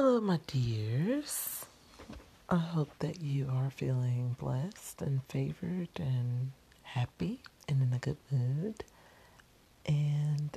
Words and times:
Hello, 0.00 0.20
my 0.20 0.38
dears. 0.46 1.66
I 2.48 2.54
hope 2.54 2.90
that 3.00 3.20
you 3.20 3.50
are 3.52 3.68
feeling 3.68 4.36
blessed 4.38 5.02
and 5.02 5.24
favored 5.24 5.88
and 5.98 6.52
happy 6.82 7.40
and 7.68 7.82
in 7.82 7.92
a 7.92 7.98
good 7.98 8.16
mood. 8.30 8.84
And 9.86 10.56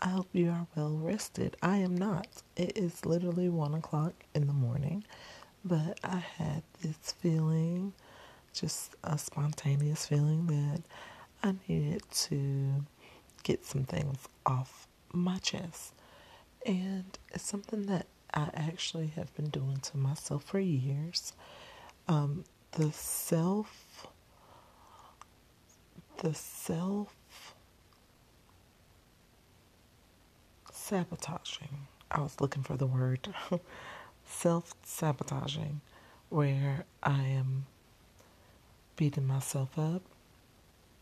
I 0.00 0.08
hope 0.08 0.26
you 0.32 0.50
are 0.50 0.66
well 0.74 0.98
rested. 1.00 1.56
I 1.62 1.76
am 1.76 1.96
not. 1.96 2.42
It 2.56 2.76
is 2.76 3.06
literally 3.06 3.48
one 3.48 3.74
o'clock 3.74 4.12
in 4.34 4.48
the 4.48 4.52
morning, 4.52 5.04
but 5.64 6.00
I 6.02 6.16
had 6.16 6.64
this 6.82 7.12
feeling, 7.12 7.92
just 8.52 8.96
a 9.04 9.16
spontaneous 9.18 10.04
feeling 10.04 10.48
that 10.48 10.82
I 11.44 11.54
needed 11.68 12.02
to 12.10 12.84
get 13.44 13.64
some 13.64 13.84
things 13.84 14.18
off 14.44 14.88
my 15.12 15.38
chest. 15.38 15.94
And 16.66 17.16
it's 17.32 17.44
something 17.44 17.86
that 17.86 18.06
I 18.34 18.50
actually 18.54 19.08
have 19.08 19.34
been 19.34 19.48
doing 19.50 19.78
to 19.78 19.96
myself 19.96 20.44
for 20.44 20.60
years. 20.60 21.32
Um, 22.08 22.44
the 22.72 22.92
self, 22.92 24.06
the 26.18 26.34
self 26.34 27.14
sabotaging. 30.72 31.86
I 32.10 32.20
was 32.20 32.40
looking 32.40 32.62
for 32.62 32.76
the 32.76 32.86
word 32.86 33.28
self 34.26 34.74
sabotaging, 34.84 35.80
where 36.28 36.84
I 37.02 37.22
am 37.22 37.66
beating 38.96 39.26
myself 39.26 39.78
up 39.78 40.02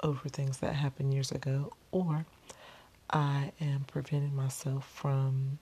over 0.02 0.28
things 0.28 0.58
that 0.58 0.74
happened 0.74 1.12
years 1.12 1.32
ago, 1.32 1.72
or 1.90 2.24
I 3.10 3.52
am 3.60 3.84
preventing 3.86 4.34
myself 4.36 4.86
from 4.88 5.58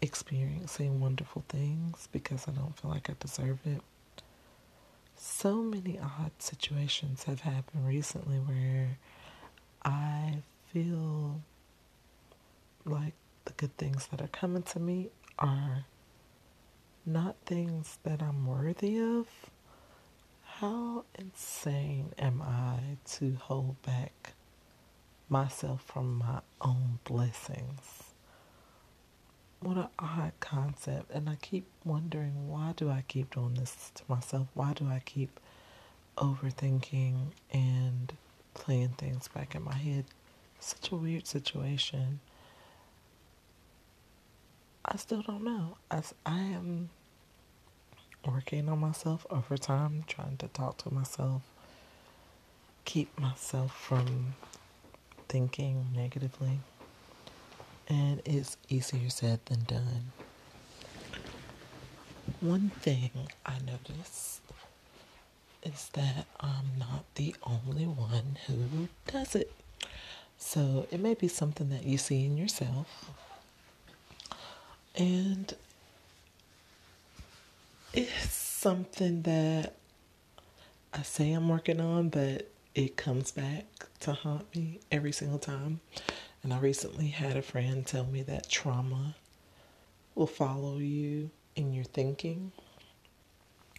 experiencing 0.00 1.00
wonderful 1.00 1.44
things 1.48 2.08
because 2.12 2.46
I 2.48 2.52
don't 2.52 2.78
feel 2.78 2.90
like 2.90 3.10
I 3.10 3.14
deserve 3.18 3.58
it. 3.64 3.80
So 5.16 5.56
many 5.56 5.98
odd 5.98 6.32
situations 6.38 7.24
have 7.24 7.40
happened 7.40 7.86
recently 7.86 8.38
where 8.38 8.98
I 9.84 10.42
feel 10.72 11.40
like 12.84 13.14
the 13.44 13.52
good 13.52 13.76
things 13.76 14.06
that 14.08 14.20
are 14.20 14.28
coming 14.28 14.62
to 14.64 14.78
me 14.78 15.08
are 15.38 15.84
not 17.04 17.36
things 17.46 17.98
that 18.04 18.22
I'm 18.22 18.46
worthy 18.46 18.98
of. 18.98 19.26
How 20.44 21.04
insane 21.18 22.12
am 22.18 22.42
I 22.42 22.96
to 23.16 23.36
hold 23.40 23.80
back 23.82 24.34
myself 25.28 25.82
from 25.82 26.18
my 26.18 26.40
own 26.60 26.98
blessings? 27.04 28.07
What 29.60 29.76
an 29.76 29.88
odd 29.98 30.32
concept. 30.40 31.10
And 31.10 31.28
I 31.28 31.36
keep 31.40 31.66
wondering 31.84 32.48
why 32.48 32.74
do 32.76 32.90
I 32.90 33.04
keep 33.08 33.34
doing 33.34 33.54
this 33.54 33.90
to 33.94 34.02
myself? 34.08 34.48
Why 34.54 34.72
do 34.72 34.86
I 34.88 35.00
keep 35.04 35.40
overthinking 36.16 37.32
and 37.52 38.12
playing 38.54 38.90
things 38.98 39.28
back 39.28 39.54
in 39.54 39.62
my 39.62 39.74
head? 39.74 40.04
Such 40.60 40.90
a 40.92 40.96
weird 40.96 41.26
situation. 41.26 42.20
I 44.84 44.96
still 44.96 45.22
don't 45.22 45.44
know. 45.44 45.76
As 45.90 46.14
I 46.24 46.38
am 46.40 46.90
working 48.26 48.68
on 48.68 48.78
myself 48.78 49.26
over 49.30 49.56
time, 49.56 50.04
trying 50.06 50.36
to 50.38 50.48
talk 50.48 50.78
to 50.78 50.92
myself, 50.92 51.42
keep 52.84 53.18
myself 53.18 53.76
from 53.76 54.34
thinking 55.28 55.86
negatively 55.94 56.60
and 57.88 58.20
it's 58.24 58.56
easier 58.68 59.08
said 59.10 59.40
than 59.46 59.64
done. 59.64 60.12
One 62.40 62.70
thing 62.80 63.10
I 63.44 63.54
notice 63.66 64.40
is 65.62 65.90
that 65.94 66.26
I'm 66.40 66.78
not 66.78 67.04
the 67.14 67.34
only 67.42 67.86
one 67.86 68.38
who 68.46 68.88
does 69.06 69.34
it. 69.34 69.52
So 70.38 70.86
it 70.90 71.00
may 71.00 71.14
be 71.14 71.28
something 71.28 71.70
that 71.70 71.84
you 71.84 71.98
see 71.98 72.24
in 72.24 72.36
yourself. 72.36 73.10
And 74.94 75.52
it's 77.92 78.34
something 78.34 79.22
that 79.22 79.74
I 80.92 81.02
say 81.02 81.32
I'm 81.32 81.48
working 81.48 81.80
on, 81.80 82.08
but 82.08 82.48
it 82.74 82.96
comes 82.96 83.32
back 83.32 83.64
to 84.00 84.12
haunt 84.12 84.54
me 84.54 84.80
every 84.92 85.12
single 85.12 85.38
time. 85.38 85.80
And 86.42 86.52
I 86.52 86.58
recently 86.58 87.08
had 87.08 87.36
a 87.36 87.42
friend 87.42 87.86
tell 87.86 88.04
me 88.04 88.22
that 88.22 88.48
trauma 88.48 89.16
will 90.14 90.26
follow 90.26 90.78
you 90.78 91.30
in 91.56 91.72
your 91.72 91.84
thinking. 91.84 92.52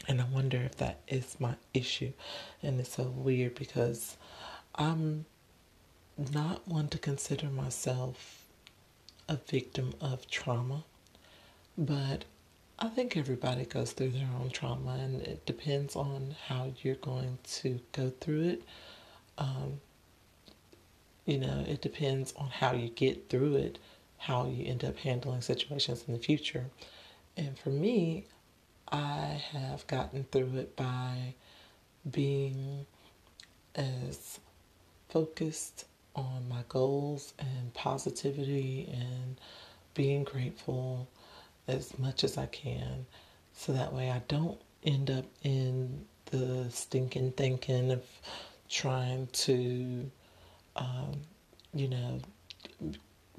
And 0.07 0.21
I 0.21 0.25
wonder 0.25 0.57
if 0.57 0.75
that 0.77 0.99
is 1.07 1.39
my 1.39 1.55
issue. 1.73 2.13
And 2.61 2.79
it's 2.79 2.95
so 2.95 3.03
weird 3.03 3.55
because 3.55 4.17
I'm 4.75 5.25
not 6.17 6.67
one 6.67 6.87
to 6.89 6.97
consider 6.97 7.47
myself 7.47 8.45
a 9.27 9.37
victim 9.37 9.93
of 10.01 10.27
trauma, 10.27 10.83
but 11.77 12.25
I 12.79 12.87
think 12.87 13.15
everybody 13.15 13.65
goes 13.65 13.91
through 13.91 14.11
their 14.11 14.29
own 14.39 14.49
trauma, 14.49 14.97
and 14.99 15.21
it 15.21 15.45
depends 15.45 15.95
on 15.95 16.35
how 16.47 16.73
you're 16.81 16.95
going 16.95 17.37
to 17.61 17.79
go 17.91 18.11
through 18.21 18.41
it. 18.41 18.63
Um, 19.37 19.81
you 21.29 21.37
know, 21.37 21.63
it 21.67 21.81
depends 21.81 22.33
on 22.35 22.49
how 22.49 22.73
you 22.73 22.89
get 22.89 23.29
through 23.29 23.55
it, 23.57 23.77
how 24.17 24.47
you 24.47 24.65
end 24.65 24.83
up 24.83 24.97
handling 24.97 25.41
situations 25.41 26.03
in 26.07 26.13
the 26.13 26.19
future. 26.19 26.65
And 27.37 27.57
for 27.57 27.69
me, 27.69 28.25
I 28.91 29.41
have 29.51 29.85
gotten 29.85 30.25
through 30.31 30.57
it 30.57 30.75
by 30.75 31.35
being 32.09 32.87
as 33.75 34.39
focused 35.09 35.85
on 36.15 36.49
my 36.49 36.63
goals 36.67 37.33
and 37.37 37.73
positivity 37.75 38.89
and 38.91 39.39
being 39.93 40.23
grateful 40.23 41.07
as 41.67 41.97
much 41.99 42.23
as 42.23 42.37
I 42.37 42.47
can 42.47 43.05
so 43.53 43.73
that 43.73 43.93
way 43.93 44.09
I 44.09 44.21
don't 44.27 44.59
end 44.83 45.11
up 45.11 45.25
in 45.43 46.05
the 46.31 46.65
stinking 46.69 47.33
thinking 47.33 47.91
of 47.91 48.03
trying 48.69 49.27
to 49.27 50.09
um, 50.79 51.21
you 51.73 51.87
know, 51.87 52.19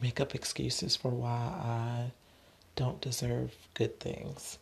make 0.00 0.20
up 0.20 0.34
excuses 0.34 0.94
for 0.94 1.10
why 1.10 1.30
I 1.30 2.12
don't 2.76 3.00
deserve 3.00 3.54
good 3.74 3.98
things. 3.98 4.58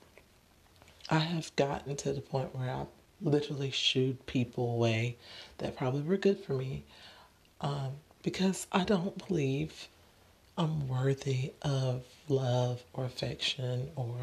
I 1.11 1.19
have 1.19 1.55
gotten 1.57 1.97
to 1.97 2.13
the 2.13 2.21
point 2.21 2.55
where 2.55 2.71
I 2.71 2.87
literally 3.21 3.71
shooed 3.71 4.25
people 4.27 4.73
away 4.73 5.17
that 5.59 5.77
probably 5.77 6.03
were 6.03 6.17
good 6.17 6.39
for 6.39 6.53
me 6.53 6.85
um, 7.61 7.93
because 8.23 8.67
I 8.73 8.85
don't 8.85 9.27
believe 9.27 9.89
I'm 10.57 10.89
worthy 10.89 11.53
of 11.63 12.05
love 12.29 12.83
or 12.93 13.05
affection 13.05 13.91
or, 13.97 14.17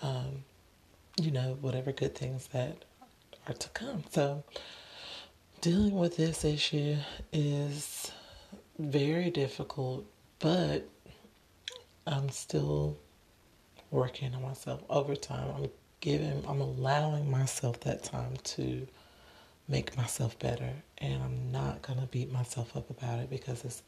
um, 0.00 0.44
you 1.20 1.30
know, 1.30 1.56
whatever 1.60 1.92
good 1.92 2.14
things 2.14 2.48
that 2.48 2.84
are 3.46 3.54
to 3.54 3.68
come. 3.70 4.04
So, 4.10 4.44
Dealing 5.60 5.98
with 5.98 6.16
this 6.16 6.42
issue 6.42 6.96
is 7.34 8.10
very 8.78 9.30
difficult, 9.30 10.06
but 10.38 10.88
I'm 12.06 12.30
still 12.30 12.96
working 13.90 14.34
on 14.34 14.40
myself 14.40 14.82
over 14.88 15.14
time. 15.14 15.52
I'm 15.54 15.70
giving, 16.00 16.42
I'm 16.48 16.62
allowing 16.62 17.30
myself 17.30 17.80
that 17.80 18.02
time 18.02 18.36
to 18.42 18.86
make 19.68 19.94
myself 19.98 20.38
better, 20.38 20.72
and 20.96 21.22
I'm 21.22 21.52
not 21.52 21.82
going 21.82 22.00
to 22.00 22.06
beat 22.06 22.32
myself 22.32 22.74
up 22.74 22.88
about 22.88 23.18
it 23.18 23.28
because 23.28 23.62
it's 23.62 23.82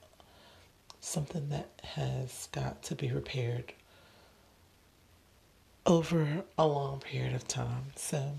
something 1.01 1.49
that 1.49 1.71
has 1.83 2.49
got 2.53 2.83
to 2.83 2.95
be 2.95 3.11
repaired 3.11 3.73
over 5.87 6.45
a 6.59 6.67
long 6.67 7.01
period 7.01 7.35
of 7.35 7.49
time. 7.49 7.85
So, 7.97 8.33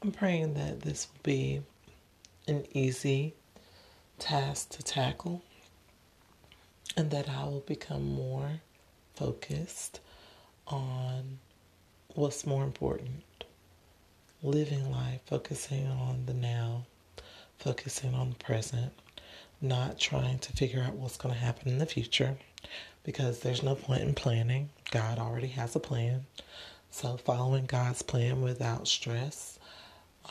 I'm 0.00 0.12
praying 0.12 0.54
that 0.54 0.82
this 0.82 1.08
will 1.08 1.20
be 1.24 1.60
an 2.46 2.64
easy 2.72 3.34
task 4.20 4.68
to 4.70 4.82
tackle 4.84 5.42
and 6.96 7.10
that 7.10 7.28
I 7.28 7.44
will 7.44 7.64
become 7.66 8.04
more 8.04 8.60
focused 9.16 9.98
on 10.68 11.38
what's 12.14 12.46
more 12.46 12.62
important 12.62 13.24
living 14.40 14.92
life, 14.92 15.20
focusing 15.26 15.88
on 15.88 16.26
the 16.26 16.34
now, 16.34 16.86
focusing 17.58 18.14
on 18.14 18.30
the 18.30 18.36
present, 18.36 18.92
not 19.60 19.98
trying 19.98 20.38
to 20.38 20.52
figure 20.52 20.80
out 20.80 20.94
what's 20.94 21.16
going 21.16 21.34
to 21.34 21.40
happen 21.40 21.68
in 21.68 21.78
the 21.78 21.86
future 21.86 22.36
because 23.02 23.40
there's 23.40 23.64
no 23.64 23.74
point 23.74 24.02
in 24.02 24.14
planning. 24.14 24.70
God 24.92 25.18
already 25.18 25.48
has 25.48 25.74
a 25.74 25.80
plan. 25.80 26.26
So, 26.90 27.16
following 27.16 27.66
God's 27.66 28.02
plan 28.02 28.42
without 28.42 28.86
stress 28.86 29.57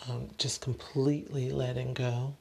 um, 0.07 0.29
just 0.37 0.61
completely 0.61 1.51
letting 1.51 1.93
go 1.93 2.35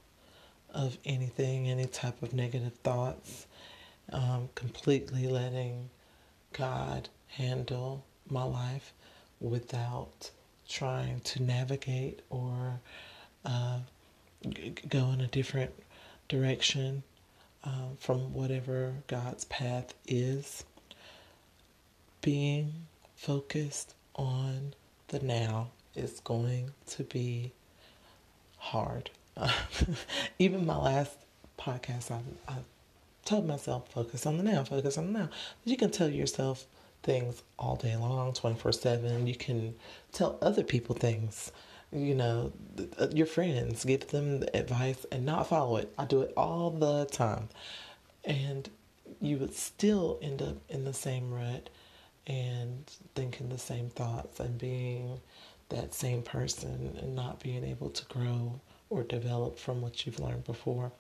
of 0.70 0.99
anything, 1.05 1.69
any 1.69 1.87
type 1.87 2.23
of 2.23 2.35
negative 2.35 2.75
thoughts, 2.82 3.47
um, 4.12 4.49
completely 4.55 5.26
letting 5.26 5.91
God 6.53 7.08
handle 7.29 8.05
my 8.29 8.44
life 8.44 8.93
without 9.41 10.31
trying 10.69 11.20
to 11.20 11.43
navigate 11.43 12.20
or 12.31 12.81
uh, 13.44 13.79
go 14.88 15.11
in 15.11 15.20
a 15.20 15.26
different 15.26 15.73
direction 16.29 17.02
um, 17.64 17.97
from 17.99 18.32
whatever 18.32 18.94
God's 19.06 19.44
path 19.44 19.94
is. 20.06 20.64
Being 22.20 22.73
focused 23.14 23.94
on 24.14 24.75
the 25.09 25.20
now 25.20 25.70
is 25.96 26.20
going 26.20 26.72
to 26.88 27.04
be 27.04 27.52
hard. 28.58 29.10
even 30.38 30.66
my 30.66 30.76
last 30.76 31.16
podcast, 31.58 32.10
I, 32.10 32.20
I 32.48 32.56
told 33.25 33.46
myself, 33.46 33.90
focus 33.90 34.26
on 34.26 34.38
the 34.38 34.44
now, 34.44 34.64
focus 34.64 34.98
on 34.98 35.12
the 35.12 35.19
now. 35.19 35.28
But 35.28 35.70
you 35.70 35.76
can 35.76 35.90
tell 35.90 36.08
yourself 36.08 36.66
things 37.02 37.43
all 37.58 37.76
day 37.76 37.96
long, 37.96 38.32
24 38.32 38.72
7. 38.72 39.26
You 39.26 39.34
can 39.34 39.75
tell 40.12 40.38
other 40.43 40.62
people 40.62 40.94
things, 40.94 41.52
you 41.93 42.14
know, 42.14 42.52
uh, 42.99 43.08
your 43.12 43.26
friends, 43.26 43.84
give 43.84 44.08
them 44.08 44.44
advice 44.54 45.06
and 45.12 45.25
not 45.25 45.49
follow 45.49 45.76
it. 45.76 45.92
I 45.99 46.04
do 46.04 46.22
it 46.22 46.32
all 46.37 46.70
the 46.70 47.06
time. 47.06 47.49
And 48.25 48.69
you 49.20 49.38
would 49.38 49.54
still 49.54 50.19
end 50.20 50.42
up 50.42 50.56
in 50.69 50.84
the 50.84 50.92
same 50.92 51.32
rut 51.32 51.70
and 52.26 52.90
thinking 53.14 53.49
the 53.49 53.58
same 53.58 53.88
thoughts 53.90 54.40
and 54.40 54.58
being 54.58 55.20
that 55.68 55.94
same 55.94 56.22
person 56.22 56.96
and 57.00 57.14
not 57.14 57.40
being 57.40 57.64
able 57.64 57.90
to 57.90 58.04
grow 58.06 58.60
or 58.88 59.02
develop 59.02 59.58
from 59.58 59.80
what 59.80 60.06
you've 60.06 60.20
learned 60.20 60.44
before. 60.44 60.92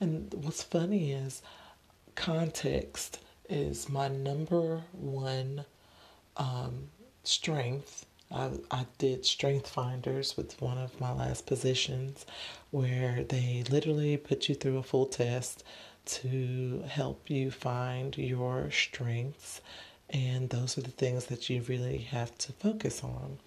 And 0.00 0.32
what's 0.42 0.62
funny 0.62 1.12
is 1.12 1.42
context 2.14 3.20
is 3.48 3.88
my 3.88 4.08
number 4.08 4.82
one 4.92 5.64
um, 6.36 6.88
strength. 7.24 8.06
I, 8.30 8.50
I 8.70 8.86
did 8.98 9.24
strength 9.24 9.68
finders 9.68 10.36
with 10.36 10.60
one 10.60 10.78
of 10.78 11.00
my 11.00 11.12
last 11.12 11.46
positions 11.46 12.26
where 12.70 13.24
they 13.24 13.64
literally 13.70 14.16
put 14.16 14.48
you 14.48 14.54
through 14.54 14.78
a 14.78 14.82
full 14.82 15.06
test 15.06 15.64
to 16.04 16.84
help 16.88 17.28
you 17.28 17.50
find 17.50 18.16
your 18.16 18.70
strengths. 18.70 19.60
And 20.08 20.50
those 20.50 20.76
are 20.76 20.82
the 20.82 20.90
things 20.90 21.26
that 21.26 21.48
you 21.48 21.62
really 21.62 21.98
have 21.98 22.36
to 22.38 22.52
focus 22.52 23.02
on. 23.02 23.38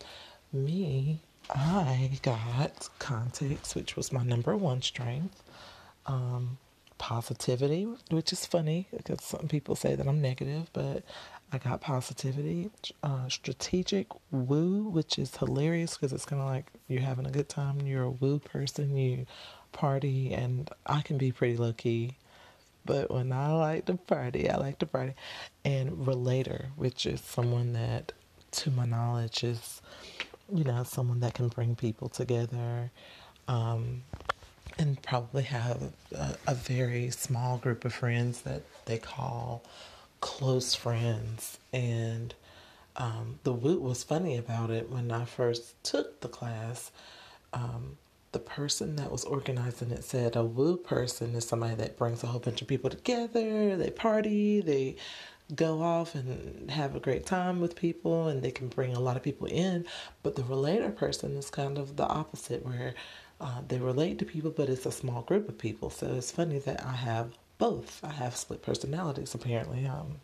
Me, 0.53 1.19
I 1.49 2.19
got 2.21 2.87
context, 2.99 3.75
which 3.75 3.95
was 3.95 4.11
my 4.11 4.23
number 4.23 4.55
one 4.55 4.81
strength. 4.81 5.41
Um, 6.05 6.57
positivity, 6.99 7.87
which 8.11 8.31
is 8.31 8.45
funny 8.45 8.87
because 8.95 9.21
some 9.23 9.47
people 9.47 9.75
say 9.75 9.95
that 9.95 10.07
I'm 10.07 10.21
negative, 10.21 10.69
but 10.71 11.03
I 11.51 11.57
got 11.57 11.81
positivity. 11.81 12.69
Uh, 13.01 13.27
strategic 13.27 14.07
woo, 14.31 14.83
which 14.83 15.19
is 15.19 15.35
hilarious 15.35 15.97
because 15.97 16.13
it's 16.13 16.25
kind 16.25 16.41
of 16.41 16.47
like 16.47 16.67
you're 16.87 17.01
having 17.01 17.25
a 17.25 17.31
good 17.31 17.49
time. 17.49 17.81
You're 17.81 18.03
a 18.03 18.09
woo 18.11 18.39
person, 18.39 18.95
you 18.95 19.25
party, 19.71 20.33
and 20.33 20.69
I 20.85 21.01
can 21.01 21.17
be 21.17 21.31
pretty 21.31 21.57
low 21.57 21.73
key. 21.73 22.17
But 22.85 23.11
when 23.11 23.31
I 23.31 23.51
like 23.53 23.85
to 23.85 23.95
party, 23.95 24.49
I 24.49 24.57
like 24.57 24.79
to 24.79 24.85
party. 24.85 25.13
And 25.65 26.07
relator, 26.07 26.67
which 26.75 27.05
is 27.05 27.21
someone 27.21 27.73
that, 27.73 28.13
to 28.51 28.71
my 28.71 28.85
knowledge, 28.85 29.43
is 29.43 29.81
you 30.51 30.63
know, 30.63 30.83
someone 30.83 31.19
that 31.21 31.33
can 31.33 31.47
bring 31.47 31.75
people 31.75 32.09
together 32.09 32.91
um, 33.47 34.03
and 34.77 35.01
probably 35.01 35.43
have 35.43 35.93
a, 36.15 36.37
a, 36.47 36.55
very 36.55 37.09
small 37.09 37.57
group 37.57 37.85
of 37.85 37.93
friends 37.93 38.41
that 38.41 38.61
they 38.85 38.97
call 38.97 39.63
close 40.21 40.73
friends. 40.73 41.59
And 41.71 42.33
um, 42.95 43.39
the 43.43 43.53
what 43.53 43.81
was 43.81 44.03
funny 44.03 44.37
about 44.37 44.69
it 44.69 44.89
when 44.89 45.11
I 45.11 45.25
first 45.25 45.81
took 45.83 46.21
the 46.21 46.27
class. 46.27 46.91
Um, 47.53 47.97
the 48.31 48.39
person 48.39 48.95
that 48.95 49.11
was 49.11 49.23
organizing 49.23 49.91
it 49.91 50.03
said 50.03 50.35
a 50.35 50.43
woo 50.43 50.75
person 50.75 51.35
is 51.35 51.47
somebody 51.47 51.75
that 51.75 51.97
brings 51.97 52.23
a 52.23 52.27
whole 52.27 52.39
bunch 52.39 52.61
of 52.63 52.67
people 52.67 52.89
together. 52.89 53.77
They 53.77 53.91
party, 53.91 54.59
they 54.59 54.95
go 55.55 55.81
off 55.81 56.15
and 56.15 56.69
have 56.71 56.95
a 56.95 56.99
great 56.99 57.25
time 57.25 57.59
with 57.59 57.75
people 57.75 58.27
and 58.27 58.41
they 58.41 58.51
can 58.51 58.67
bring 58.67 58.93
a 58.93 58.99
lot 58.99 59.17
of 59.17 59.23
people 59.23 59.47
in. 59.47 59.85
But 60.23 60.35
the 60.35 60.43
relator 60.43 60.89
person 60.89 61.35
is 61.35 61.49
kind 61.49 61.77
of 61.77 61.95
the 61.95 62.07
opposite, 62.07 62.65
where 62.65 62.93
uh, 63.41 63.61
they 63.67 63.77
relate 63.77 64.19
to 64.19 64.25
people, 64.25 64.51
but 64.51 64.69
it's 64.69 64.85
a 64.85 64.91
small 64.91 65.21
group 65.21 65.49
of 65.49 65.57
people. 65.57 65.89
So 65.89 66.13
it's 66.15 66.31
funny 66.31 66.59
that 66.59 66.85
I 66.85 66.93
have 66.93 67.33
both. 67.57 67.99
I 68.03 68.11
have 68.11 68.35
split 68.35 68.61
personalities, 68.61 69.33
apparently. 69.33 69.85
I'm 69.85 70.19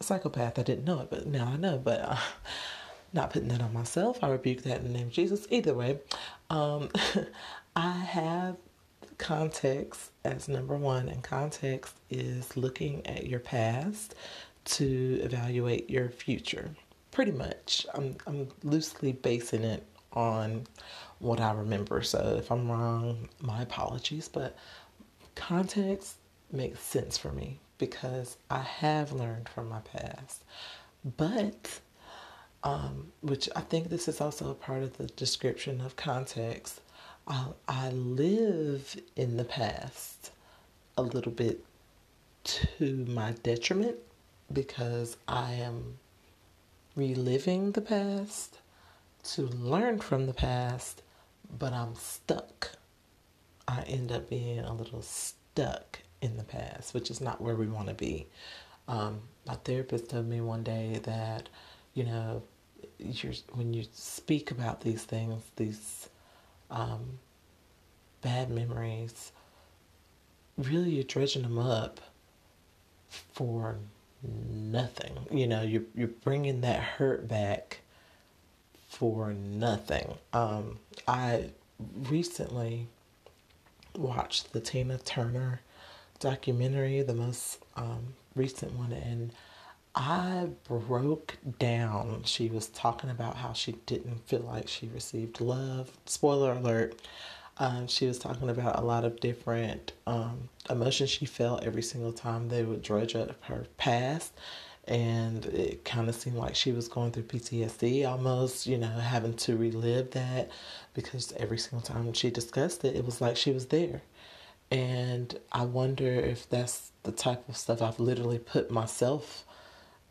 a 0.00 0.02
psychopath. 0.02 0.58
I 0.58 0.62
didn't 0.62 0.84
know 0.84 1.00
it, 1.00 1.10
but 1.10 1.26
now 1.26 1.46
I 1.46 1.56
know. 1.56 1.78
But 1.78 2.00
uh, 2.00 2.16
not 3.12 3.30
putting 3.30 3.48
that 3.48 3.62
on 3.62 3.72
myself. 3.72 4.18
I 4.22 4.30
rebuke 4.30 4.62
that 4.62 4.78
in 4.78 4.84
the 4.84 4.92
name 4.92 5.08
of 5.08 5.12
Jesus. 5.12 5.46
Either 5.50 5.74
way, 5.74 5.98
um, 6.50 6.88
I 7.76 7.90
have 7.90 8.56
context 9.18 10.10
as 10.24 10.48
number 10.48 10.76
one, 10.76 11.08
and 11.08 11.22
context 11.22 11.94
is 12.10 12.56
looking 12.56 13.06
at 13.06 13.26
your 13.26 13.40
past 13.40 14.14
to 14.64 15.20
evaluate 15.22 15.90
your 15.90 16.08
future. 16.08 16.70
Pretty 17.10 17.32
much. 17.32 17.86
I'm, 17.94 18.16
I'm 18.26 18.48
loosely 18.62 19.12
basing 19.12 19.64
it 19.64 19.86
on 20.12 20.66
what 21.18 21.40
I 21.40 21.52
remember. 21.52 22.02
So 22.02 22.36
if 22.38 22.50
I'm 22.50 22.70
wrong, 22.70 23.28
my 23.40 23.62
apologies. 23.62 24.28
But 24.28 24.56
context 25.34 26.16
makes 26.52 26.80
sense 26.80 27.18
for 27.18 27.32
me 27.32 27.58
because 27.78 28.36
I 28.50 28.60
have 28.60 29.12
learned 29.12 29.48
from 29.48 29.68
my 29.68 29.80
past. 29.80 30.44
But, 31.16 31.80
um, 32.62 33.12
which 33.20 33.48
I 33.54 33.60
think 33.60 33.88
this 33.88 34.08
is 34.08 34.20
also 34.20 34.50
a 34.50 34.54
part 34.54 34.82
of 34.82 34.96
the 34.96 35.06
description 35.06 35.80
of 35.80 35.96
context, 35.96 36.80
I, 37.26 37.46
I 37.68 37.90
live 37.90 38.96
in 39.16 39.36
the 39.36 39.44
past 39.44 40.30
a 40.96 41.02
little 41.02 41.32
bit 41.32 41.64
to 42.44 43.06
my 43.08 43.32
detriment 43.42 43.96
because 44.52 45.16
I 45.26 45.52
am 45.54 45.98
reliving 46.96 47.72
the 47.72 47.80
past 47.80 48.58
to 49.24 49.42
learn 49.42 49.98
from 49.98 50.26
the 50.26 50.34
past, 50.34 51.02
but 51.58 51.72
I'm 51.72 51.94
stuck. 51.94 52.72
I 53.66 53.82
end 53.82 54.12
up 54.12 54.28
being 54.28 54.60
a 54.60 54.74
little 54.74 55.02
stuck 55.02 56.00
in 56.20 56.36
the 56.36 56.44
past, 56.44 56.94
which 56.94 57.10
is 57.10 57.20
not 57.20 57.40
where 57.40 57.56
we 57.56 57.66
want 57.66 57.88
to 57.88 57.94
be. 57.94 58.26
Um, 58.86 59.22
my 59.46 59.54
therapist 59.54 60.10
told 60.10 60.28
me 60.28 60.40
one 60.40 60.62
day 60.62 61.00
that, 61.04 61.48
you 61.94 62.04
know, 62.04 62.42
when 63.52 63.72
you 63.72 63.84
speak 63.92 64.50
about 64.50 64.82
these 64.82 65.04
things, 65.04 65.42
these 65.56 66.08
um, 66.70 67.18
bad 68.20 68.50
memories, 68.50 69.32
really 70.58 70.90
you're 70.90 71.04
dredging 71.04 71.42
them 71.42 71.58
up 71.58 72.00
for 73.32 73.76
nothing. 74.24 75.26
You 75.30 75.46
know, 75.46 75.62
you're 75.62 75.84
you're 75.94 76.08
bringing 76.08 76.60
that 76.62 76.80
hurt 76.80 77.28
back 77.28 77.80
for 78.88 79.32
nothing. 79.32 80.14
Um, 80.32 80.78
I 81.08 81.50
recently 82.08 82.86
watched 83.96 84.52
the 84.52 84.60
Tina 84.60 84.98
Turner 84.98 85.60
documentary, 86.20 87.02
the 87.02 87.14
most 87.14 87.58
um, 87.76 88.14
recent 88.34 88.72
one, 88.72 88.92
and 88.92 89.32
I 89.94 90.48
broke 90.66 91.36
down. 91.58 92.22
She 92.24 92.48
was 92.48 92.68
talking 92.68 93.10
about 93.10 93.36
how 93.36 93.52
she 93.52 93.72
didn't 93.86 94.26
feel 94.26 94.40
like 94.40 94.68
she 94.68 94.88
received 94.88 95.40
love. 95.40 95.90
Spoiler 96.06 96.52
alert. 96.52 97.00
Um, 97.58 97.86
she 97.86 98.06
was 98.06 98.18
talking 98.18 98.48
about 98.48 98.78
a 98.78 98.82
lot 98.82 99.04
of 99.04 99.20
different 99.20 99.92
um, 100.06 100.48
emotions 100.70 101.10
she 101.10 101.26
felt 101.26 101.64
every 101.64 101.82
single 101.82 102.12
time 102.12 102.48
they 102.48 102.62
would 102.62 102.82
dredge 102.82 103.14
up 103.14 103.42
her 103.44 103.66
past. 103.76 104.32
And 104.86 105.46
it 105.46 105.84
kind 105.84 106.08
of 106.10 106.14
seemed 106.14 106.36
like 106.36 106.54
she 106.54 106.70
was 106.70 106.88
going 106.88 107.12
through 107.12 107.22
PTSD 107.24 108.06
almost, 108.06 108.66
you 108.66 108.76
know, 108.76 108.88
having 108.88 109.34
to 109.34 109.56
relive 109.56 110.10
that 110.10 110.50
because 110.92 111.32
every 111.38 111.56
single 111.56 111.80
time 111.80 112.12
she 112.12 112.30
discussed 112.30 112.84
it, 112.84 112.94
it 112.94 113.04
was 113.06 113.20
like 113.20 113.36
she 113.36 113.50
was 113.50 113.66
there. 113.66 114.02
And 114.70 115.38
I 115.52 115.64
wonder 115.64 116.12
if 116.12 116.48
that's 116.48 116.92
the 117.02 117.12
type 117.12 117.48
of 117.48 117.56
stuff 117.56 117.80
I've 117.80 118.00
literally 118.00 118.38
put 118.38 118.70
myself 118.70 119.44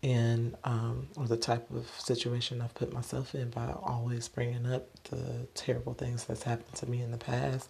in 0.04 0.56
um, 0.66 1.08
or 1.16 1.26
the 1.26 1.38
type 1.38 1.72
of 1.72 1.90
situation 1.98 2.62
I've 2.62 2.76
put 2.76 2.92
myself 2.92 3.34
in 3.34 3.50
by 3.50 3.72
always 3.72 4.28
bringing 4.28 4.66
up 4.72 4.86
the 5.06 5.48
terrible 5.56 5.94
things 5.94 6.26
that's 6.26 6.44
happened 6.44 6.76
to 6.76 6.90
me 6.90 7.02
in 7.02 7.12
the 7.12 7.18
past 7.18 7.70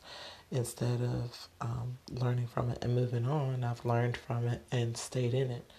instead 0.52 1.00
of 1.02 1.48
um, 1.62 1.98
learning 2.10 2.48
from 2.48 2.72
it 2.72 2.80
and 2.82 2.96
moving 2.96 3.28
on. 3.28 3.64
I've 3.64 3.86
learned 3.86 4.18
from 4.18 4.48
it 4.48 4.64
and 4.72 4.98
stayed 4.98 5.36
in 5.36 5.52
it. 5.52 5.70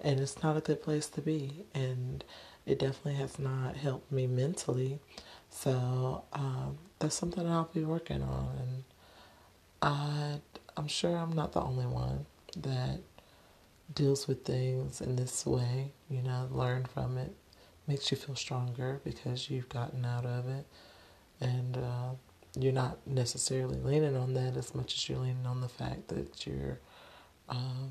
And 0.00 0.18
it's 0.18 0.42
not 0.42 0.56
a 0.56 0.60
good 0.60 0.82
place 0.82 1.06
to 1.10 1.20
be. 1.20 1.64
And 1.74 2.24
it 2.66 2.80
definitely 2.80 3.14
has 3.14 3.38
not 3.38 3.76
helped 3.76 4.10
me 4.10 4.26
mentally. 4.26 4.98
So 5.48 6.24
um, 6.32 6.78
that's 6.98 7.14
something 7.14 7.46
I'll 7.48 7.70
be 7.72 7.84
working 7.84 8.22
on. 8.22 8.48
And 8.58 8.84
I, 9.80 10.40
I'm 10.76 10.88
sure 10.88 11.16
I'm 11.16 11.32
not 11.32 11.52
the 11.52 11.60
only 11.60 11.86
one 11.86 12.26
that 12.56 13.00
deals 13.92 14.26
with 14.26 14.44
things 14.44 15.00
in 15.00 15.16
this 15.16 15.44
way, 15.44 15.92
you 16.08 16.22
know, 16.22 16.48
learn 16.50 16.84
from 16.84 17.18
it, 17.18 17.34
makes 17.86 18.10
you 18.10 18.16
feel 18.16 18.34
stronger 18.34 19.00
because 19.04 19.50
you've 19.50 19.68
gotten 19.68 20.04
out 20.04 20.24
of 20.24 20.48
it. 20.48 20.66
And 21.40 21.76
uh, 21.76 22.10
you're 22.58 22.72
not 22.72 22.98
necessarily 23.06 23.78
leaning 23.78 24.16
on 24.16 24.34
that 24.34 24.56
as 24.56 24.74
much 24.74 24.94
as 24.94 25.08
you're 25.08 25.18
leaning 25.18 25.46
on 25.46 25.60
the 25.60 25.68
fact 25.68 26.08
that 26.08 26.46
you're. 26.46 26.78
Uh, 27.48 27.88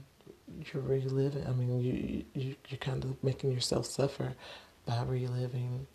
you're 0.74 0.84
reliving. 0.84 1.46
I 1.48 1.52
mean, 1.52 1.80
you 1.80 2.26
you 2.34 2.56
you're 2.70 2.78
kind 2.78 3.04
of 3.04 3.24
making 3.24 3.52
yourself 3.52 3.86
suffer 3.86 4.34
by 4.86 5.02
reliving 5.04 5.88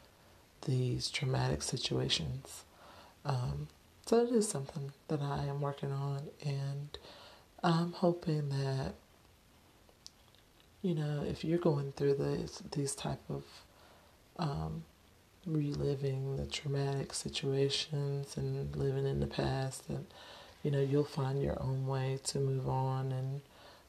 these 0.67 1.11
traumatic 1.11 1.63
situations. 1.63 2.65
Um, 3.25 3.69
so 4.07 4.23
it 4.25 4.31
is 4.31 4.49
something 4.49 4.93
that 5.09 5.21
I 5.21 5.45
am 5.45 5.61
working 5.61 5.93
on, 5.93 6.29
and 6.45 6.99
I'm 7.63 7.93
hoping 7.93 8.49
that 8.51 8.95
you 10.83 10.95
know 10.95 11.25
if 11.29 11.45
you're 11.45 11.59
going 11.59 11.93
through 11.93 12.15
this, 12.15 12.63
these 12.73 12.95
type 12.95 13.23
of 13.29 13.45
um, 14.39 14.85
reliving 15.47 16.37
the 16.37 16.47
traumatic 16.47 17.13
situations 17.13 18.37
and 18.37 18.75
living 18.77 19.07
in 19.07 19.21
the 19.21 19.27
past, 19.27 19.89
that 19.89 20.05
you 20.63 20.71
know 20.71 20.81
you'll 20.81 21.05
find 21.05 21.43
your 21.43 21.61
own 21.63 21.87
way 21.87 22.19
to 22.25 22.39
move 22.39 22.69
on 22.69 23.13
and 23.13 23.41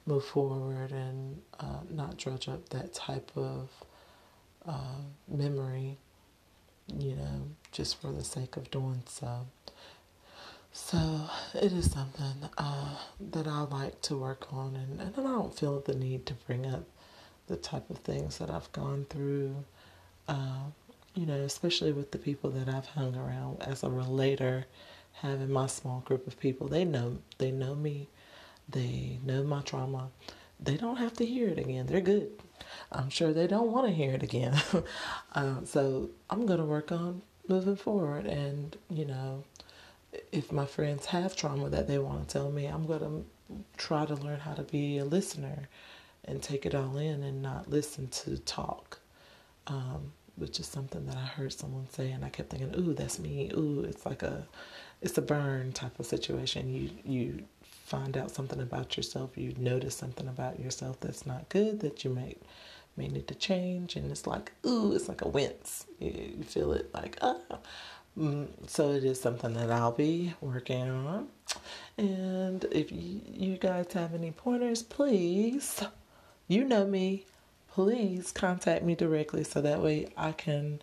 move 0.05 0.25
forward 0.25 0.91
and 0.91 1.41
uh, 1.59 1.81
not 1.89 2.17
drudge 2.17 2.47
up 2.47 2.69
that 2.69 2.93
type 2.93 3.31
of 3.35 3.69
uh, 4.67 5.01
memory, 5.27 5.97
you 6.97 7.15
know, 7.15 7.41
just 7.71 8.01
for 8.01 8.11
the 8.11 8.23
sake 8.23 8.57
of 8.57 8.69
doing 8.71 9.03
so. 9.07 9.45
So 10.87 11.29
it 11.53 11.71
is 11.71 11.91
something 11.91 12.49
uh, 12.57 12.95
that 13.31 13.45
I 13.45 13.61
like 13.61 14.01
to 14.03 14.17
work 14.17 14.47
on, 14.51 14.75
and, 14.75 14.99
and 14.99 15.13
I 15.15 15.21
don't 15.21 15.53
feel 15.53 15.81
the 15.81 15.93
need 15.93 16.25
to 16.25 16.33
bring 16.33 16.65
up 16.65 16.83
the 17.47 17.57
type 17.57 17.87
of 17.91 17.99
things 17.99 18.39
that 18.39 18.49
I've 18.49 18.71
gone 18.71 19.05
through, 19.07 19.63
uh, 20.27 20.63
you 21.13 21.27
know, 21.27 21.35
especially 21.41 21.91
with 21.91 22.09
the 22.09 22.17
people 22.17 22.49
that 22.51 22.67
I've 22.67 22.87
hung 22.87 23.15
around 23.15 23.61
as 23.61 23.83
a 23.83 23.89
relator, 23.89 24.65
having 25.13 25.51
my 25.51 25.67
small 25.67 25.99
group 26.01 26.25
of 26.25 26.39
people. 26.39 26.67
They 26.67 26.85
know 26.85 27.19
they 27.37 27.51
know 27.51 27.75
me, 27.75 28.07
they 28.67 29.19
know 29.23 29.43
my 29.43 29.61
trauma. 29.61 30.09
They 30.59 30.75
don't 30.75 30.97
have 30.97 31.13
to 31.13 31.25
hear 31.25 31.49
it 31.49 31.59
again. 31.59 31.85
They're 31.85 32.01
good. 32.01 32.31
I'm 32.91 33.09
sure 33.09 33.31
they 33.31 33.47
don't 33.47 33.71
want 33.71 33.85
to 33.87 33.93
hear 33.93 34.13
it 34.13 34.23
again. 34.23 34.59
uh, 35.35 35.63
so 35.65 36.09
I'm 36.31 36.47
to 36.47 36.65
work 36.65 36.91
on 36.91 37.21
moving 37.47 37.75
forward. 37.75 38.25
And, 38.25 38.75
you 38.89 39.05
know, 39.05 39.43
if 40.31 40.51
my 40.51 40.65
friends 40.65 41.05
have 41.07 41.35
trauma 41.35 41.69
that 41.69 41.87
they 41.87 41.99
want 41.99 42.27
to 42.27 42.33
tell 42.33 42.51
me, 42.51 42.65
I'm 42.65 42.85
going 42.85 42.99
to 42.99 43.25
try 43.77 44.05
to 44.05 44.15
learn 44.15 44.39
how 44.39 44.53
to 44.53 44.63
be 44.63 44.97
a 44.97 45.05
listener 45.05 45.69
and 46.25 46.41
take 46.41 46.65
it 46.65 46.75
all 46.75 46.97
in 46.97 47.23
and 47.23 47.41
not 47.41 47.69
listen 47.69 48.07
to 48.09 48.37
talk. 48.37 48.99
Um, 49.67 50.13
which 50.35 50.59
is 50.59 50.67
something 50.67 51.05
that 51.05 51.17
I 51.17 51.25
heard 51.25 51.51
someone 51.53 51.87
say, 51.89 52.11
and 52.11 52.23
I 52.23 52.29
kept 52.29 52.49
thinking, 52.49 52.73
"Ooh, 52.79 52.93
that's 52.93 53.19
me." 53.19 53.51
Ooh, 53.53 53.83
it's 53.87 54.05
like 54.05 54.23
a, 54.23 54.47
it's 55.01 55.17
a 55.17 55.21
burn 55.21 55.73
type 55.73 55.99
of 55.99 56.05
situation. 56.05 56.73
You 56.73 56.89
you 57.03 57.43
find 57.61 58.17
out 58.17 58.31
something 58.31 58.61
about 58.61 58.95
yourself, 58.97 59.37
you 59.37 59.53
notice 59.57 59.95
something 59.95 60.27
about 60.27 60.59
yourself 60.59 60.99
that's 61.01 61.25
not 61.25 61.49
good 61.49 61.81
that 61.81 62.03
you 62.03 62.09
may 62.11 62.35
may 62.97 63.07
need 63.07 63.27
to 63.27 63.35
change, 63.35 63.95
and 63.95 64.09
it's 64.11 64.25
like 64.25 64.53
ooh, 64.65 64.93
it's 64.95 65.09
like 65.09 65.21
a 65.21 65.27
wince. 65.27 65.85
You, 65.99 66.35
you 66.37 66.43
feel 66.43 66.71
it 66.73 66.93
like 66.93 67.17
oh. 67.21 67.59
Mm, 68.19 68.47
so 68.67 68.91
it 68.91 69.05
is 69.05 69.21
something 69.21 69.53
that 69.53 69.71
I'll 69.71 69.93
be 69.93 70.33
working 70.41 70.89
on. 70.89 71.29
And 71.97 72.65
if 72.71 72.91
you, 72.91 73.21
you 73.31 73.57
guys 73.57 73.93
have 73.93 74.13
any 74.13 74.31
pointers, 74.31 74.83
please, 74.83 75.81
you 76.47 76.65
know 76.65 76.85
me, 76.85 77.25
please 77.71 78.33
contact 78.33 78.83
me 78.83 78.93
directly 78.95 79.45
so 79.45 79.61
that 79.61 79.81
way 79.81 80.09
I 80.17 80.33
can 80.33 80.81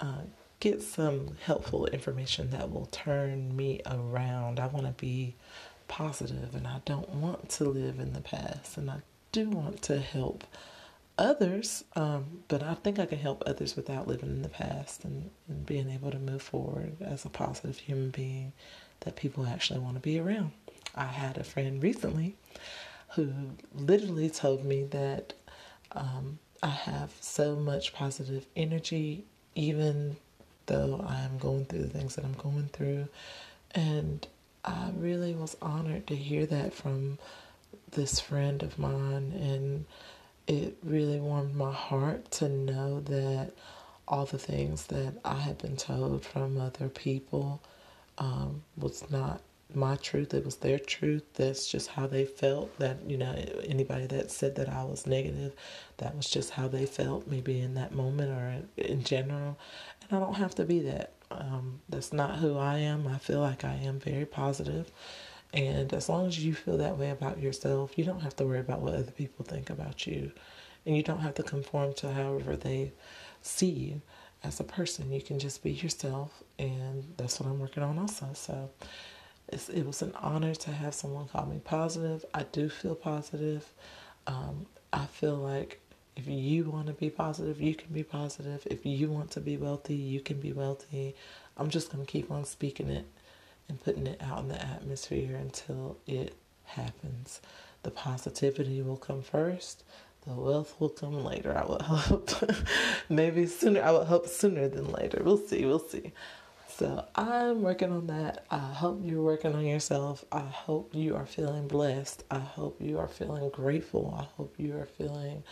uh, 0.00 0.22
get 0.60 0.80
some 0.80 1.36
helpful 1.44 1.86
information 1.86 2.50
that 2.50 2.70
will 2.70 2.86
turn 2.86 3.56
me 3.56 3.80
around. 3.86 4.60
I 4.60 4.68
want 4.68 4.86
to 4.86 4.92
be 4.92 5.34
positive 5.88 6.54
and 6.54 6.68
I 6.68 6.82
don't 6.84 7.08
want 7.08 7.48
to 7.50 7.64
live 7.64 7.98
in 7.98 8.12
the 8.12 8.20
past 8.20 8.76
and 8.76 8.88
I 8.90 8.98
do 9.32 9.50
want 9.50 9.82
to 9.82 9.98
help 9.98 10.44
others, 11.18 11.84
um, 11.94 12.42
but 12.48 12.62
I 12.62 12.74
think 12.74 12.98
I 12.98 13.06
can 13.06 13.18
help 13.18 13.42
others 13.46 13.76
without 13.76 14.06
living 14.06 14.30
in 14.30 14.42
the 14.42 14.48
past 14.48 15.04
and, 15.04 15.30
and 15.48 15.64
being 15.64 15.90
able 15.90 16.10
to 16.10 16.18
move 16.18 16.42
forward 16.42 16.96
as 17.00 17.24
a 17.24 17.30
positive 17.30 17.78
human 17.78 18.10
being 18.10 18.52
that 19.00 19.16
people 19.16 19.46
actually 19.46 19.80
want 19.80 19.94
to 19.94 20.00
be 20.00 20.18
around. 20.18 20.52
I 20.94 21.04
had 21.04 21.38
a 21.38 21.44
friend 21.44 21.82
recently 21.82 22.36
who 23.14 23.32
literally 23.74 24.30
told 24.30 24.64
me 24.64 24.84
that 24.84 25.32
um, 25.92 26.38
I 26.62 26.68
have 26.68 27.12
so 27.20 27.56
much 27.56 27.94
positive 27.94 28.46
energy, 28.56 29.24
even 29.54 30.16
though 30.66 31.04
I 31.06 31.20
am 31.20 31.38
going 31.38 31.64
through 31.66 31.82
the 31.82 31.98
things 31.98 32.16
that 32.16 32.24
I'm 32.24 32.34
going 32.34 32.68
through. 32.72 33.08
And 33.72 34.26
I 34.64 34.90
really 34.96 35.34
was 35.34 35.56
honored 35.62 36.06
to 36.08 36.16
hear 36.16 36.46
that 36.46 36.74
from 36.74 37.18
this 37.92 38.18
friend 38.18 38.62
of 38.62 38.78
mine, 38.78 39.32
and 39.32 39.84
it 40.46 40.76
really 40.82 41.20
warmed 41.20 41.54
my 41.54 41.72
heart 41.72 42.30
to 42.32 42.48
know 42.48 43.00
that 43.00 43.52
all 44.08 44.24
the 44.24 44.38
things 44.38 44.86
that 44.86 45.14
I 45.24 45.34
had 45.34 45.58
been 45.58 45.76
told 45.76 46.24
from 46.24 46.60
other 46.60 46.88
people 46.88 47.60
um, 48.18 48.62
was 48.76 49.10
not 49.10 49.40
my 49.74 49.96
truth, 49.96 50.32
it 50.32 50.44
was 50.44 50.56
their 50.56 50.78
truth. 50.78 51.24
That's 51.34 51.66
just 51.66 51.88
how 51.88 52.06
they 52.06 52.24
felt. 52.24 52.78
That, 52.78 52.98
you 53.06 53.18
know, 53.18 53.34
anybody 53.64 54.06
that 54.06 54.30
said 54.30 54.54
that 54.56 54.68
I 54.68 54.84
was 54.84 55.06
negative, 55.06 55.54
that 55.98 56.16
was 56.16 56.30
just 56.30 56.50
how 56.50 56.68
they 56.68 56.86
felt, 56.86 57.26
maybe 57.26 57.60
in 57.60 57.74
that 57.74 57.92
moment 57.92 58.30
or 58.30 58.48
in, 58.48 58.92
in 58.92 59.02
general. 59.02 59.58
And 60.02 60.16
I 60.16 60.20
don't 60.20 60.34
have 60.34 60.54
to 60.56 60.64
be 60.64 60.80
that. 60.80 61.12
Um, 61.32 61.80
that's 61.88 62.12
not 62.12 62.36
who 62.36 62.56
I 62.56 62.78
am. 62.78 63.08
I 63.08 63.18
feel 63.18 63.40
like 63.40 63.64
I 63.64 63.74
am 63.74 63.98
very 63.98 64.24
positive. 64.24 64.90
And 65.52 65.92
as 65.94 66.08
long 66.08 66.26
as 66.26 66.44
you 66.44 66.54
feel 66.54 66.76
that 66.78 66.98
way 66.98 67.10
about 67.10 67.40
yourself, 67.40 67.96
you 67.96 68.04
don't 68.04 68.20
have 68.20 68.36
to 68.36 68.44
worry 68.44 68.60
about 68.60 68.80
what 68.80 68.94
other 68.94 69.10
people 69.10 69.44
think 69.44 69.70
about 69.70 70.06
you. 70.06 70.32
And 70.84 70.96
you 70.96 71.02
don't 71.02 71.20
have 71.20 71.34
to 71.34 71.42
conform 71.42 71.94
to 71.94 72.12
however 72.12 72.56
they 72.56 72.92
see 73.42 73.70
you 73.70 74.02
as 74.44 74.60
a 74.60 74.64
person. 74.64 75.12
You 75.12 75.22
can 75.22 75.38
just 75.38 75.62
be 75.62 75.72
yourself. 75.72 76.42
And 76.58 77.04
that's 77.16 77.40
what 77.40 77.48
I'm 77.48 77.58
working 77.58 77.82
on 77.82 77.98
also. 77.98 78.28
So 78.34 78.70
it 79.52 79.86
was 79.86 80.02
an 80.02 80.12
honor 80.16 80.54
to 80.54 80.70
have 80.72 80.94
someone 80.94 81.28
call 81.28 81.46
me 81.46 81.60
positive. 81.64 82.24
I 82.34 82.42
do 82.44 82.68
feel 82.68 82.94
positive. 82.94 83.72
Um, 84.26 84.66
I 84.92 85.06
feel 85.06 85.36
like 85.36 85.80
if 86.16 86.26
you 86.26 86.64
want 86.64 86.86
to 86.86 86.92
be 86.94 87.10
positive, 87.10 87.60
you 87.60 87.74
can 87.74 87.92
be 87.92 88.02
positive. 88.02 88.66
If 88.70 88.84
you 88.86 89.08
want 89.08 89.30
to 89.32 89.40
be 89.40 89.56
wealthy, 89.56 89.94
you 89.94 90.20
can 90.20 90.40
be 90.40 90.52
wealthy. 90.52 91.14
I'm 91.56 91.70
just 91.70 91.92
going 91.92 92.04
to 92.04 92.10
keep 92.10 92.30
on 92.30 92.44
speaking 92.44 92.88
it 92.88 93.06
and 93.68 93.82
putting 93.82 94.06
it 94.06 94.20
out 94.22 94.40
in 94.40 94.48
the 94.48 94.60
atmosphere 94.62 95.36
until 95.36 95.98
it 96.06 96.34
happens. 96.64 97.40
The 97.82 97.90
positivity 97.90 98.82
will 98.82 98.96
come 98.96 99.22
first. 99.22 99.84
The 100.26 100.34
wealth 100.34 100.74
will 100.80 100.88
come 100.88 101.24
later. 101.24 101.56
I 101.56 101.64
would 101.64 101.82
hope. 101.82 102.30
Maybe 103.08 103.46
sooner. 103.46 103.82
I 103.82 103.92
would 103.92 104.06
hope 104.06 104.28
sooner 104.28 104.68
than 104.68 104.90
later. 104.90 105.22
We'll 105.24 105.38
see. 105.38 105.64
We'll 105.64 105.78
see. 105.78 106.12
So 106.68 107.06
I'm 107.14 107.62
working 107.62 107.92
on 107.92 108.08
that. 108.08 108.44
I 108.50 108.58
hope 108.58 109.00
you're 109.02 109.22
working 109.22 109.54
on 109.54 109.64
yourself. 109.64 110.24
I 110.30 110.40
hope 110.40 110.94
you 110.94 111.16
are 111.16 111.24
feeling 111.24 111.68
blessed. 111.68 112.24
I 112.30 112.38
hope 112.38 112.82
you 112.82 112.98
are 112.98 113.08
feeling 113.08 113.48
grateful. 113.50 114.14
I 114.18 114.24
hope 114.36 114.56
you 114.58 114.76
are 114.76 114.84
feeling 114.84 115.42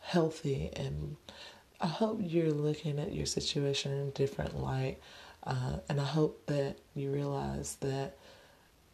healthy 0.00 0.70
and 0.76 1.16
I 1.80 1.86
hope 1.86 2.18
you're 2.22 2.52
looking 2.52 2.98
at 2.98 3.14
your 3.14 3.26
situation 3.26 3.92
in 3.92 4.08
a 4.08 4.10
different 4.10 4.60
light. 4.60 4.98
Uh, 5.46 5.78
and 5.88 6.00
I 6.00 6.04
hope 6.04 6.46
that 6.46 6.76
you 6.94 7.10
realize 7.10 7.76
that 7.80 8.16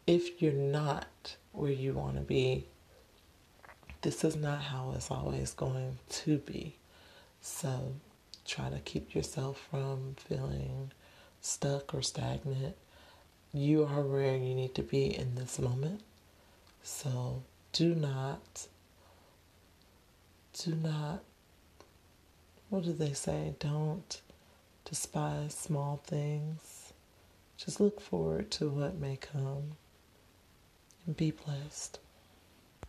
if 0.05 0.41
you're 0.41 0.53
not 0.53 1.35
where 1.51 1.71
you 1.71 1.93
want 1.93 2.15
to 2.15 2.21
be, 2.21 2.65
this 4.01 4.23
is 4.23 4.35
not 4.35 4.61
how 4.61 4.93
it's 4.95 5.09
always 5.09 5.53
going 5.53 5.97
to 6.09 6.37
be. 6.37 6.75
So 7.41 7.93
try 8.45 8.69
to 8.69 8.79
keep 8.79 9.15
yourself 9.15 9.65
from 9.71 10.15
feeling 10.17 10.91
stuck 11.41 11.93
or 11.93 12.01
stagnant. 12.01 12.75
You 13.53 13.85
are 13.85 14.01
where 14.01 14.35
you 14.35 14.55
need 14.55 14.75
to 14.75 14.83
be 14.83 15.15
in 15.17 15.35
this 15.35 15.57
moment. 15.59 16.01
So 16.83 17.43
do 17.71 17.95
not 17.95 18.67
do 20.53 20.75
not, 20.75 21.23
what 22.69 22.83
do 22.83 22.93
they 22.93 23.13
say? 23.13 23.55
Don't 23.59 24.21
despise 24.85 25.53
small 25.53 26.01
things. 26.05 26.93
Just 27.57 27.79
look 27.79 28.01
forward 28.01 28.51
to 28.51 28.69
what 28.69 28.99
may 28.99 29.17
come 29.17 29.77
and 31.05 31.15
be 31.15 31.31
blessed. 31.31 31.99